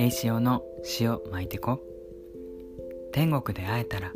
[0.00, 0.62] 栄潮の
[0.98, 1.78] 塩巻いてこ。
[3.12, 4.14] 天国で会えたら。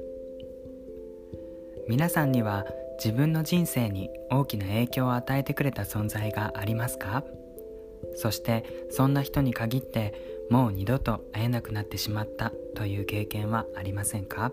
[1.90, 2.64] 皆さんには
[2.96, 7.22] 自分の人生に大きな影響を与えてくれた存在がありますか？
[8.14, 10.14] そしてそんな人に限って
[10.48, 14.52] もう二度と会えなくなってしまったという経験はありませんか？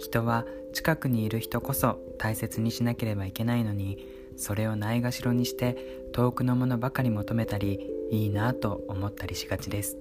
[0.00, 4.04] 人は近くにいる人こそ大切にしなければいけないのに
[4.36, 5.76] それをないがしろにして
[6.10, 7.78] 遠くのものばかり求めたり
[8.12, 9.96] いいなと思ったりしがちです。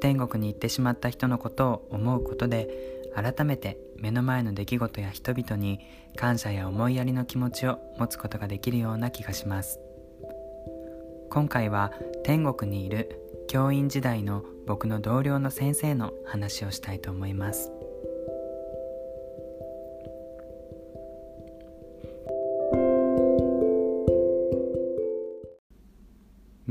[0.00, 2.68] 天国に行ってしまった人のことを思うことで
[3.14, 5.80] 改めて目の前の出来事や人々に
[6.16, 9.80] 感謝や思いやりの気持ちを持つことができるような気がします。
[11.30, 17.72] 今回は天国にいる教員時代の僕の同僚の先生の話をしたいと思います。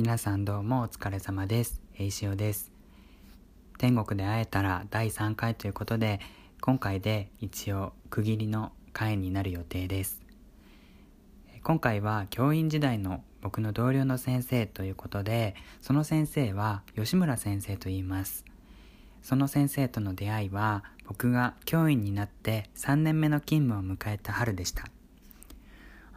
[0.09, 1.83] 皆さんどうもお疲れ様です。
[1.95, 2.71] えいしおです。
[3.77, 6.19] 天国で会えたら第3回ということで、
[6.61, 10.19] 今回で一応区切りの回になる予定です。
[11.61, 18.45] 今回は教員時代の僕の同僚の先生ということで、その先生は吉村先生と言います。
[19.21, 24.85] その先生との出会いは僕が教員になって3年目の勤務を迎えた春でした。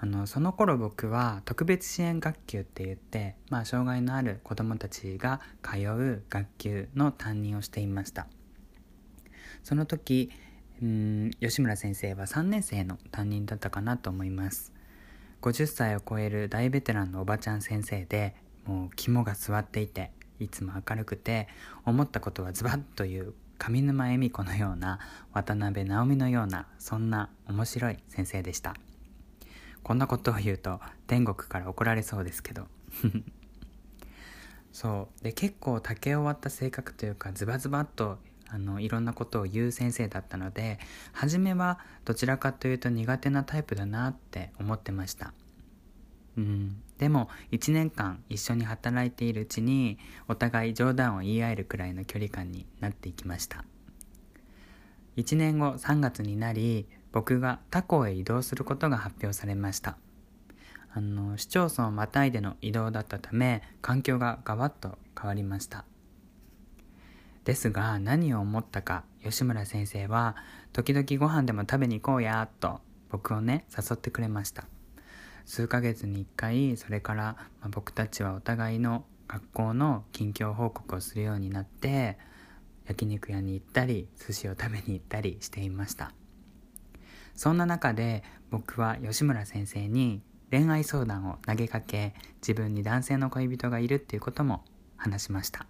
[0.02, 8.26] あのその頃僕は特別支援学級って言って、まあ、障害のある子どもたちが通う学級の担任をしていました。
[9.62, 10.28] その時
[10.82, 14.72] うん吉村先生は3年生の担任だったかなと思います。
[15.40, 21.46] 50歳を超える大ベテランのおばちゃん先生でもう肝が据わっていていつも明るくて
[21.84, 24.98] 思ったことはズバッという上沼恵美子のような
[25.32, 28.74] 渡辺直美のようなそんな面白い先生でした。
[29.82, 32.66] こんなことを言うと天国から怒られそうですけど。
[34.72, 35.24] そう。
[35.24, 40.78] で結構竹を割った性格というかズバズバっとあのいろんなことを言う先生だったので
[41.12, 45.32] 初めはどちらかというと苦手なタイプだなって思ってました。
[46.36, 46.82] うん。
[46.98, 49.98] でも1年間一緒に働いているうちに
[50.28, 53.64] お互い冗談を言い合えるくらいの距離感になっていきました。
[55.16, 59.96] 1年後3月になり僕が他校へ移動することが発表されました。
[60.94, 65.84] あの市町村をまたいでの移動だったため環境がガバッと変わりました。
[67.44, 70.36] ですが何を思ったか吉村先生は
[70.72, 72.80] 時々ご飯でも食べに行こうやと
[73.10, 74.64] 僕をね誘ってくれました。
[75.44, 77.22] 数ヶ月に1回それから、
[77.60, 82.18] まあ、僕たちはお互いの学校の近況報告をするようになって
[82.86, 86.12] 焼肉屋に行ったり寿司を食べに行ったりしていました。
[87.34, 94.64] そんな中で僕は吉村先生に恋愛相談を投げかけ自分に男性の恋人がいるっていうことも
[94.96, 95.66] 話しました。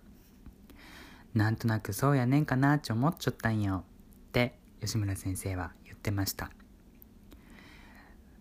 [1.34, 3.84] なんとなくそうやねんかなって思っちゃったんよ。
[4.28, 6.50] って吉村先生は言ってました。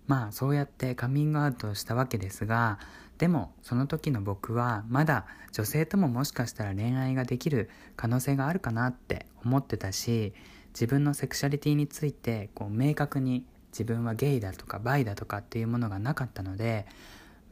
[0.08, 2.80] まあそうやってカミングアウトしたわけですが
[3.18, 10.34] でもその時の僕はまだ女性とももしかしたら恋愛ができる可能性があるかなって思ってたし
[10.74, 16.86] 自分のセクシャリティについてこう明確に自分はゲイだとかバイだとかっていうものがなかったので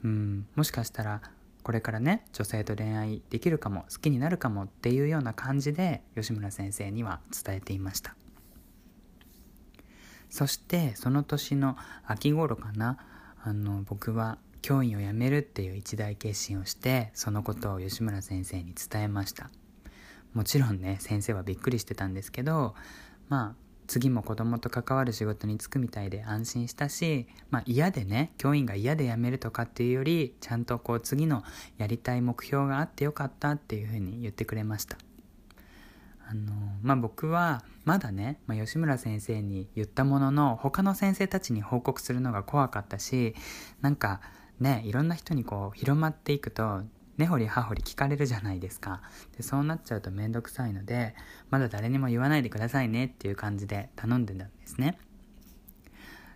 [0.04, 1.22] うんもしかしたら
[1.64, 8.16] これからね女性と恋愛できるかも好きになるかもっていうような感じで吉村先生には伝えていました。
[10.30, 11.76] そしてその年の
[12.06, 13.00] 秋頃かな
[13.44, 19.50] あの僕は教員を辞めるっていう一大決心をしてそのことを吉村先生に伝えました。
[20.34, 22.76] もちろんね先生はびっくりしてたんですけど
[23.30, 31.44] まあ次も子供と関わる仕事に就くみたいで安心したし、まあ、嫌でね教員が嫌で辞めるとかっていうよりちゃんとこう次の
[31.78, 34.98] やりたい目標があってよかったっていうふうに言ってくれました。
[36.28, 36.54] あの
[36.84, 43.34] まあ僕はまだね、まあ、吉村先生に言ったものの他の先生たちに報告するのが怖かったし
[43.82, 44.22] なんか
[44.60, 46.84] ねいろんな人にこう広まっていくと
[47.20, 49.02] 根掘り葉掘り聞かれるじゃないですか。
[49.36, 51.16] でそうなっちゃうとめんどくさいので
[51.50, 54.98] まだ誰にも言わないでくださいねっていう感じで頼んでたんですね。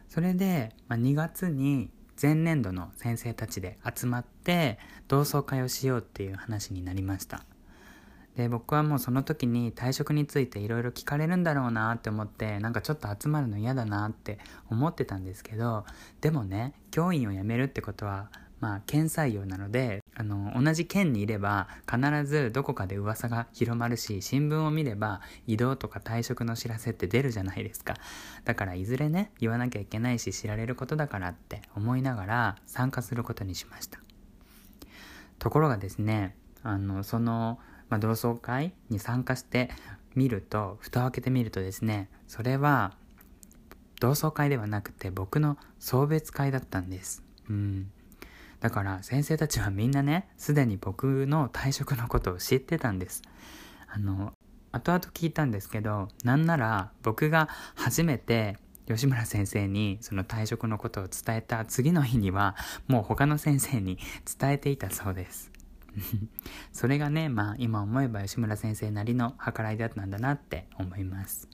[0.10, 1.90] それで、まあ、2月に
[2.22, 4.78] 前年度の先生たちで集まって
[5.08, 7.46] 同窓会をしようっていう話になりました。
[8.36, 14.40] で僕はもうその時に退職についていろいろ聞かれるんだろうなって思ってなんかちょっと集まるの嫌だなって
[14.70, 15.86] 思ってたんですけど
[16.20, 18.30] でもね教員を辞めるってことは
[18.64, 27.96] まあ県採用なのであの同じ県にいれば必ずどこかで噂が広まるし新聞を見れば移動とか退職の知らせって出るじゃないですか。
[28.46, 34.00] だからいずれね言わなきゃいけないし知られることだからって思いながら参加することにしました。
[35.40, 36.34] ところがですね
[36.64, 39.72] あのその、まあ、同窓会に参加して
[40.16, 42.94] みると蓋を開けてみるとですねそれは
[44.00, 47.24] 同窓会ではなくて僕の送別会だったんです。
[47.50, 47.92] うん。
[48.64, 53.22] だから先生たちはみんなねすでに僕の退職のことを知ってたんです。
[53.90, 54.32] あの
[54.72, 58.56] 後々聞いたんですけどなんなら僕が初めて
[58.88, 62.56] 吉村先生にその退職のことを伝えた次の日には
[62.88, 64.00] もう他の先生に
[64.40, 65.52] 伝えていたそうです。
[66.72, 71.50] それがねまあ今思えば吉村先生なりの計らいだったんだなって思います。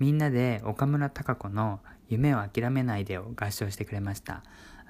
[0.00, 1.78] みんなで岡村孝子の
[2.10, 4.42] 「夢を諦めないで」を合唱してくれました。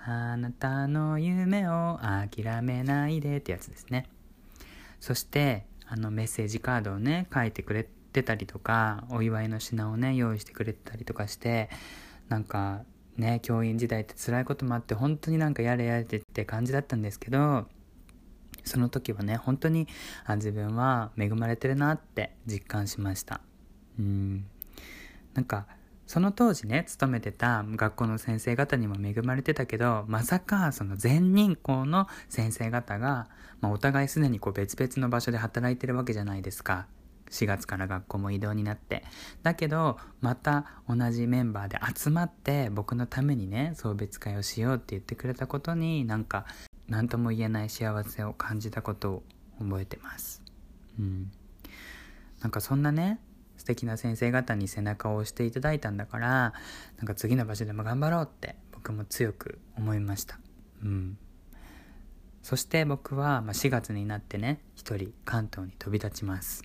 [0.06, 4.06] あなたの夢を諦めないでってやつですね。
[5.00, 11.68] そしてあのメッセージカードをね書いてくれてたりとかお祝いの品をね用意してくれてたりとかして
[12.28, 12.82] なんか
[13.16, 17.66] ね教員時代って辛いこともあって本当になんかやれやれって感じだったんですけど
[18.64, 19.88] その時はね本当に
[20.24, 23.40] あ自分は恵まれてるなって実感しました。
[23.98, 24.46] うん。
[25.34, 25.66] なんか
[26.06, 33.28] その当時ね勤めてた学校の先生方にも恵まれてたけどまさかその全人校の先生方が、
[33.60, 36.86] まあ、お互いすでにこう別々の場所で働いてるわけじゃないですか。
[37.30, 39.02] 4月から学校も異動になって。
[39.42, 46.44] だけどまた同じメンバーで集まって僕のためにね送別会をしようって言ってくれたことになんか
[46.86, 49.22] 何とも言えない幸せを感じたことを
[49.58, 50.42] 覚えてます。
[50.98, 51.32] うん。
[52.40, 53.18] なんかそんなね
[53.64, 56.52] 素敵な先生方に背中を押していただいたんだから
[56.98, 60.38] なんか次の場所でも頑張ろうって僕も強く思いました。
[60.82, 61.16] うん。
[62.42, 66.62] そして僕は4月になってね一人関東に飛び立ちます。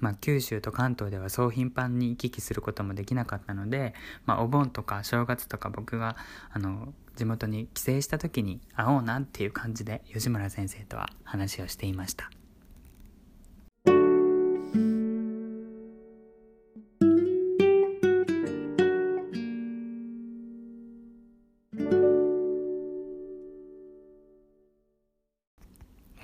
[0.00, 3.94] まあ、九州と関東ではそう頻繁に行き来することもできなかったので、
[4.26, 6.16] まあ、お盆とか正月とか僕が
[6.50, 12.32] あの地元に帰省した時に会おうなっていう感じで吉村先生とは話をしていました。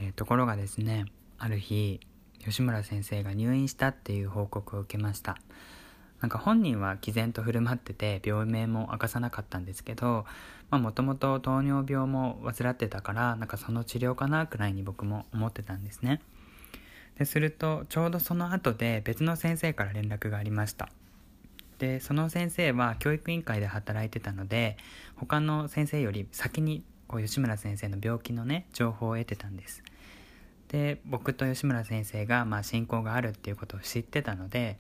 [0.01, 1.07] えところがですね
[1.39, 2.01] ある日
[2.39, 5.37] 吉村先生が入院したっていう報告を受けました。
[6.21, 10.27] なんか本人は毅然と振る舞ってて病名も明かさなかったんですけど
[10.71, 16.21] もともと糖尿病も患ってたからなんかその治療かなくらいに僕も思ってたんですね。
[17.17, 20.89] でするとちょうどその後で別の先生から連絡がありました。
[21.79, 24.77] でその先生は教育委員会で働いてたので
[25.15, 29.83] 他の先生より先にこう吉村先生の病気のね情報を得てたんです。
[30.69, 34.77] で僕と吉村先生がまあ進行があるっていうことを知ってたので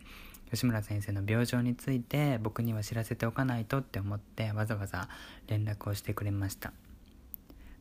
[0.51, 5.09] 吉村先生の病状について僕には知らせておかないとって思ってわざわざ
[5.47, 6.73] 連絡をしてくれました。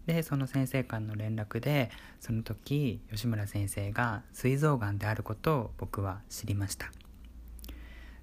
[0.06, 1.92] でその先生間の連絡で
[2.22, 6.92] その時吉村先生が膵臓がんであることを僕は知りました。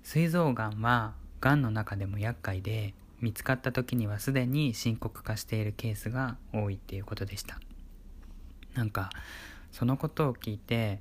[0.03, 2.94] 膵臓がんはがんの中でも厄介で
[3.25, 7.59] 見つかった時にはすでに深刻化しているケースが多いっていうことでした。
[8.75, 9.09] なんか
[9.73, 11.00] そのことを聞いて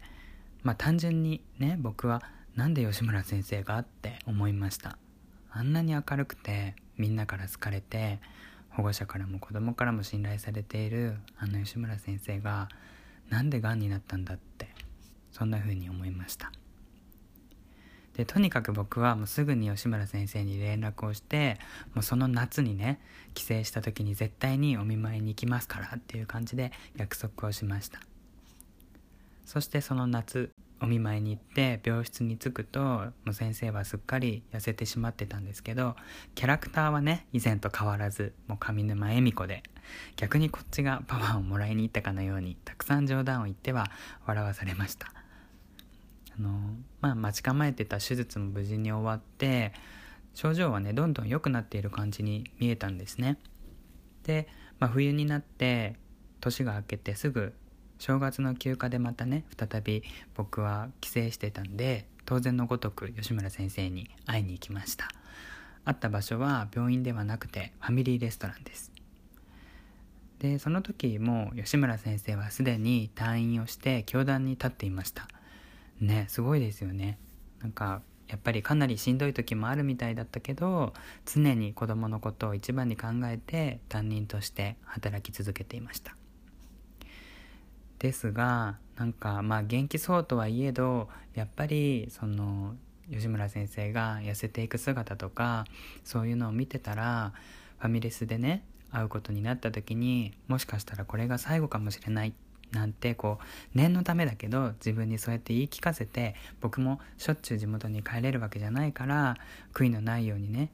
[0.64, 2.24] まあ単純にね僕は
[2.56, 4.98] なんで吉村先生がって思いました。
[5.52, 8.22] あんなに明るくてみんなから好かれて
[8.70, 12.70] 保護者からも子供からも信頼されているあの吉村先生が
[13.30, 14.70] なんでがんになったんだって
[15.34, 16.54] そんな風に思いました。
[18.16, 21.60] でとにかく僕はもうすぐに吉村先生に連絡をして
[21.94, 23.00] もうその夏にね
[23.34, 28.00] 帰省した時に絶対にお見舞いに行きますからっていう感じで約束をしました。
[29.46, 30.52] そしてその夏
[30.82, 35.96] お見舞いに行って病室に着くともう先生はすっかり痩せてしまってたんですけど
[36.36, 39.64] キャラクターはね以前と変わらずもう上沼恵美子で
[40.18, 43.92] 逆にこっちがパワーをもらいに行ったかのようにたくさん冗談を言っては
[44.26, 45.23] 笑わされました。
[46.38, 46.52] あの
[47.02, 49.74] まあ待ち構えてた手術も無事に終わって
[50.34, 53.38] 症状はねどんどん良くなっている感じに見えたんですね。
[54.24, 54.48] で、
[54.80, 55.96] まあ、冬になって
[56.40, 57.54] 年が明けてすぐ
[58.00, 60.04] 正月の休暇でまたね再び
[60.36, 65.08] 僕は帰省してたんで当然のごとく吉村先生に会いに行きました。
[65.86, 68.92] 会った場所は病院ではなくてファミリーレストランです。
[70.40, 75.28] でその時も吉村先生はすでに退院をして教壇に立っていました。
[76.00, 77.18] ねすごいですよね。
[77.62, 80.94] なんかやっぱりかなりしんどい時もあるみたいだったけど
[81.26, 86.16] 常に子供のことを一番に考えて担任として働き続けていました。
[88.00, 92.76] ですがなんかまあ元気そうとはいえどやっぱりその
[93.10, 95.66] 吉村先生が痩せていく姿とか
[96.04, 97.34] そういうのを見てたら
[97.80, 102.34] ファミレスでね会うことになった時にもしかしたらこれが最後かもしれないっ
[102.74, 109.38] なんてこう念のためだけど自分にそうやって言い聞かせて僕もしょっちゅう地元に帰れるわけじゃないから
[109.74, 110.72] 悔いのないようにね、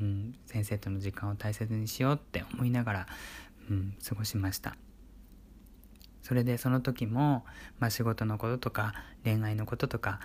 [0.00, 3.06] うん、先生との時間を大切にしようって思いながら、
[3.70, 4.76] うん、過ごしました
[6.22, 7.44] それでその時も、
[7.78, 8.94] まあ、仕事のこととか
[9.24, 10.20] 恋愛のこととか、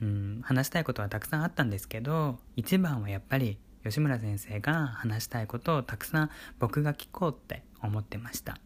[0.00, 8.58] うん、話したいことはたくさんあったんですけど一番はやっぱり吉村先生が話したいことをたくさん僕が聞こうって思ってました。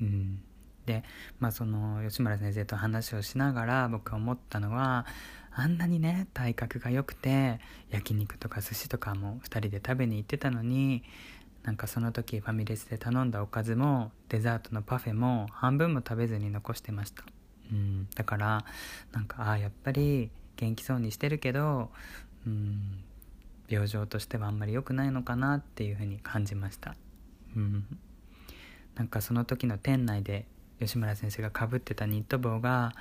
[0.00, 0.42] うん
[0.86, 1.04] で、
[1.40, 5.06] まあ、その吉村先生と話をしながら僕は思ったのは
[5.52, 7.60] あんなにね体格が良くて
[7.90, 11.04] 焼肉とか寿司とかも2人で食べに行ってたのに
[11.62, 17.24] なんかその時ファミレスで頼んだおかずもデザートのパフェも半分も食べずに残してました、
[17.72, 18.64] うん、だから
[19.12, 21.90] なんかああやっぱり元気そうにしてるけど、
[22.46, 23.02] うん、
[23.68, 26.96] 病状としてはあんまり良くないのかなっていうふうに感じました、
[27.56, 27.86] うん、
[28.96, 30.46] なんかその時の店内で
[30.86, 32.92] 吉村先生がかぶってたニット帽が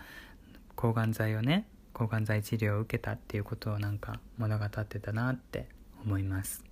[0.75, 5.67] 抗がん剤をね抗がん剤治療を受けたっていうことをなんか物語ってたなって
[6.05, 6.63] 思います。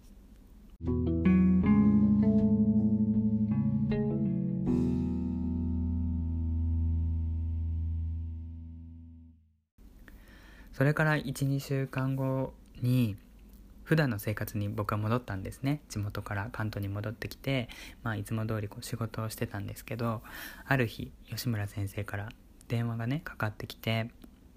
[10.73, 13.15] それから12週間後に
[13.91, 15.81] 普段の生活に僕は戻ったんですね。
[15.89, 17.67] 地元から関東に戻ってきて、
[18.03, 20.21] まあ、いつも通りこう仕事をしてたんですけど
[20.65, 22.29] ある日吉村先生から
[22.69, 24.10] 電話がねかかってきて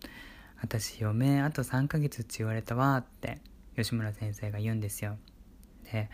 [0.63, 3.41] 「私余命あと3ヶ月って言われたわ」って
[3.75, 5.17] 吉村先生が言うんですよ。
[5.91, 6.11] で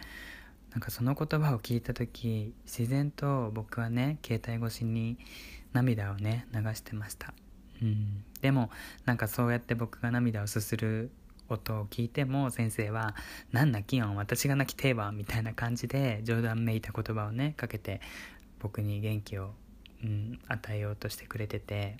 [0.70, 5.18] なんかその言葉を聞いた時自然と僕はね携帯越しに
[5.74, 7.34] 涙をね流してました。
[7.82, 8.24] うん。
[8.40, 8.70] でも
[9.04, 11.10] なんかそうやって僕が涙をすする
[11.50, 13.14] 音を聞いても先生は
[13.52, 18.00] 「なん泣きよん私が泣きてえわ」みたいな感じで冗談めいた言葉をねかけて
[18.58, 19.54] 僕に元気を、
[20.04, 21.96] うん、与えようとしてくれてて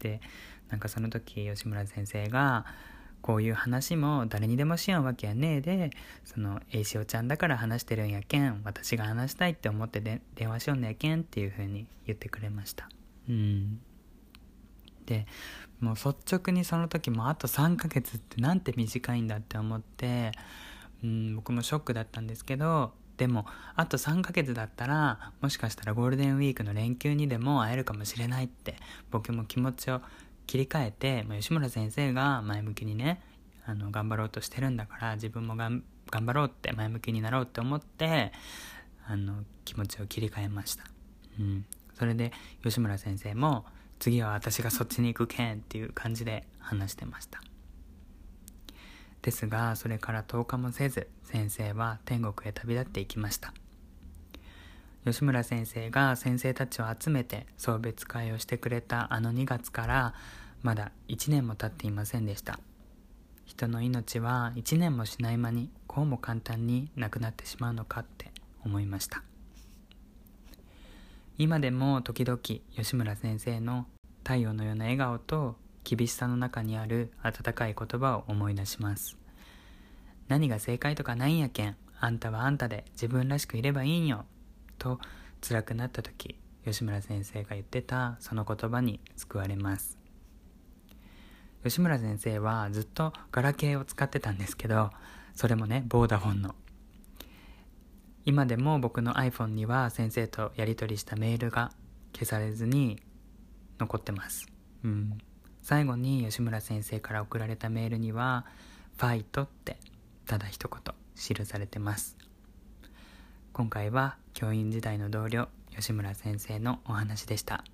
[0.00, 0.20] で
[0.68, 2.66] なんかその時吉村先生が
[3.20, 5.90] 「こういう話も誰にでもしよんわけやねえで
[6.24, 12.88] その栄しおちゃんだから話してるんやけん私が話したいって思って電話しよんねやけん」っていう風に言ってくれました。
[13.28, 13.80] うん。
[15.08, 15.26] で
[15.80, 20.32] もう率直にその時もあと3ヶ月ってなんて短いんだって思って
[21.02, 28.76] うん僕もショックだったんですけどでもあと3ヶ月だったらもしかしたらゴールデンウィークの連休にでも会えるかもしれないって
[29.10, 30.02] 僕も気持ちを
[30.46, 33.22] 切り替えて、まあ、吉村先生が前向きにね
[33.64, 38.32] あの頑張ろうとしてるんだから自分も頑張ろうって前向きになろうって思って
[39.06, 40.84] あの気持ちを切り替えました、
[41.40, 41.64] うん、
[41.98, 43.64] それで吉村先生も
[43.98, 47.40] 次は私がそっちに行くけんっていう感じで話してました。
[49.22, 53.52] ですがそれから10日もせず先生は天国へ旅立っていきました。
[55.04, 60.14] 吉村先生が先生たちを集めて送別会をしてくれたあの2月から
[60.62, 62.58] まだ1年も経っていませんでした。
[63.44, 68.30] 人の命は1年もしない間にこうも簡単になくなってしまうのかって
[68.64, 69.22] 思いました。
[71.40, 72.40] 今でも時々
[72.74, 73.86] 吉村先生の
[74.24, 75.54] 太陽のような笑顔と
[75.84, 79.16] 厳しさの中にある温かい言葉を思い出します。
[80.26, 81.76] 何が正解とかないんやけん。
[82.00, 84.24] あんたはあんたで自分らしくいればいいんよ。
[84.78, 84.98] と
[85.40, 89.96] 辛くなった時吉村先生が言ってたその言葉に救われます。
[91.62, 94.90] 吉村先生はずっとガラケーを使ってたんですけど
[95.36, 96.56] それもねボーダフォンの
[98.28, 101.72] 今でも僕の iPhone には先生とやり取りしたメールが
[102.12, 103.00] 消されずに
[103.78, 104.46] 残ってます。
[104.84, 105.16] うん。
[105.62, 108.44] 最後に吉村先生から送られたメールには、
[108.98, 109.78] ファイトって
[110.26, 112.18] ただ一言記されてます。
[113.54, 117.64] 今回は教員時代の同僚吉村先生のお話でした。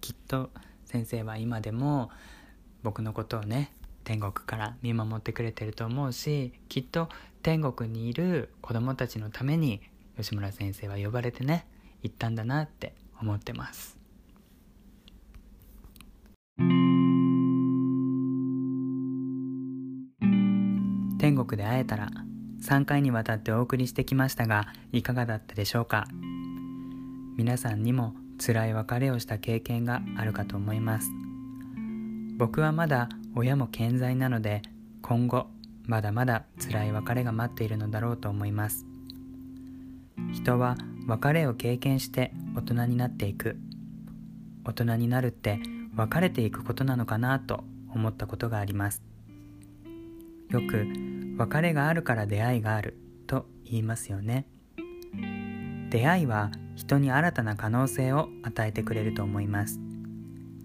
[0.00, 0.50] きっと
[0.86, 2.10] 先生は今でも
[2.82, 7.08] 僕のことをね天国から見守ってくれてると思うしきっと
[7.42, 9.80] 天国にいる子供たちのために
[10.16, 11.66] 吉村先生は呼ばれてね
[12.02, 13.98] 行ったんだなって思ってます。
[21.18, 22.10] 天国で会えたら
[22.62, 26.06] 3回にわたってお送りしてきましたがいかがだったでしょうか？
[27.36, 31.10] 皆さんにも辛い別れをした経験があるかと思います。
[32.36, 34.62] 僕はまだ親も健在なので
[35.00, 35.48] 今後
[35.84, 38.86] まだまだ辛い別れが待っているのだろうと思います。
[40.32, 43.56] 人は別れを経験して大人になっていく。
[44.64, 45.60] 大人になるって
[45.96, 49.02] 別れていくことなのかなと思ったことがあります。
[50.50, 50.86] よく
[51.38, 52.96] 別れがあるから出会いがある
[53.26, 54.46] と言いますよね。
[55.90, 59.80] 出会いは人に新たな可能性を与えてくれると思います。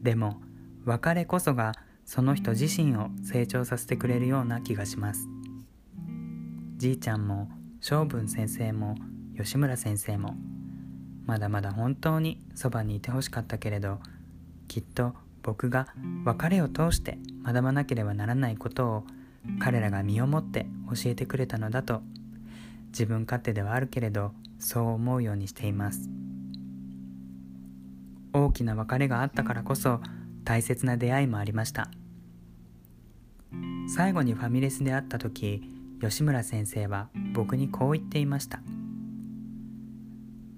[0.02, 0.42] でも
[0.86, 1.74] 別れこそが
[2.08, 5.28] その人自身を成長させてくれるような気がします。
[6.78, 7.50] じいちゃんも
[7.82, 8.96] 性分先生も
[9.36, 10.36] 吉村先生も
[11.26, 14.00] まだまだ本当にそばにいてほしかったけれど
[14.70, 15.90] きっと僕が
[16.24, 19.04] 別れを通して学ばなければならないことを
[19.60, 22.02] 彼らが身をもって教えてくれたのだと
[22.88, 26.10] 自分勝手ではあるけれどそう思うようにしています。
[28.32, 30.00] 大きな別れがあったからこそ
[30.48, 31.90] 大切な出会いもありました。
[33.94, 35.62] 最後にファミレスで会った時
[36.00, 38.62] 吉村先生は僕にこう言っていました。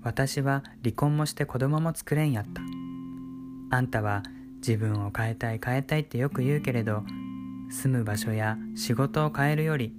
[0.03, 2.61] 私は離婚もして子供も作れんやった。
[3.75, 4.21] あんたは
[4.57, 7.03] 自分を変えたい変えたいってよく言うけれど
[7.71, 9.95] 住む場所や仕事を変えるより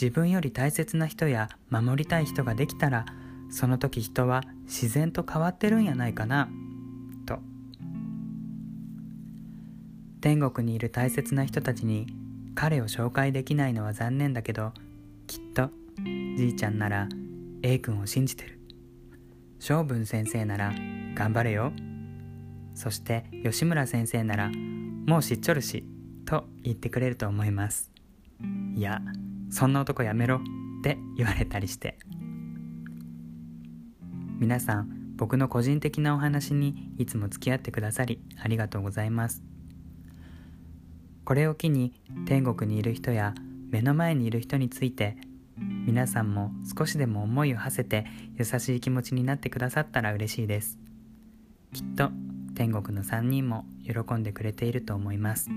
[0.00, 3.06] 自分より大切な人や守りたい人ができたら
[3.50, 6.48] その時人は自然と変わってるんやないかな。
[10.22, 12.06] 天国にいる大切な人たちに
[12.54, 14.72] 彼を紹介できないのは残念だけど
[15.26, 15.68] きっと
[16.36, 17.08] じいちゃんなら
[17.62, 18.60] A 君を信じてる。
[19.58, 20.72] 性分先生なら
[21.16, 21.72] 頑張れよ。
[22.74, 24.50] そして吉村先生なら
[25.06, 25.84] もう知っちょるし
[26.24, 27.90] と言ってくれると思います。
[28.76, 29.00] いや
[29.50, 30.40] そんな男やめろっ
[30.84, 31.98] て言われたりして。
[34.38, 39.51] 皆さん僕の個人的なお話にいつも付き合ってくださりありがとうございます。
[41.24, 41.92] これを機に
[42.26, 43.34] 天国にいる人や
[43.70, 45.16] 目の前にいる人について
[45.86, 50.78] 皆さんも少しでも思いを馳せて優しい気持ちになってくださったら嬉しいです。
[51.72, 52.10] きっと
[52.54, 55.48] 天国の3人も喜んでくれていると思います。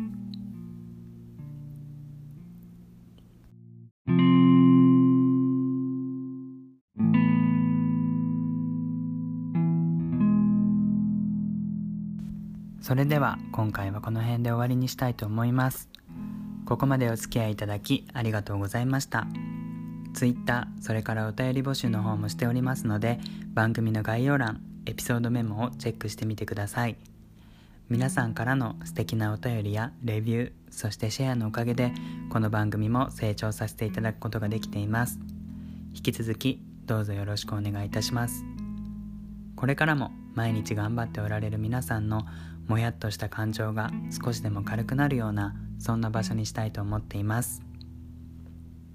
[12.86, 15.90] それでは今回はこの辺で終わりにしたいと思います。
[16.68, 19.26] ここまでお付き合いいただきありがとうございました。
[20.14, 23.20] Twitter、それからお便り募集の方もしておりますので、
[23.56, 26.96] 番組の概要欄、エピソードメモをチェックしてみてください。
[27.90, 31.92] 皆さんからの素敵なお便りやレビュー、そしてシェアのおかげで、
[32.30, 35.20] この番組も成長させていただくことができています。
[35.96, 38.46] 引き続き、どうぞよろしくお願いいたします。
[39.56, 42.28] これからも毎日頑張っておられる皆さんの
[42.68, 47.62] もやっとした感情が少しでも軽くなるようなそんな場所にしたいと思っています。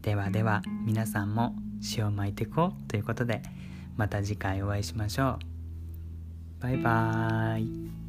[0.03, 1.55] ではでは皆さんも
[1.97, 3.43] 塩を巻いていこうということで
[3.97, 5.39] また次回お会いしましょ
[6.59, 6.63] う。
[6.63, 8.00] バイバーイ。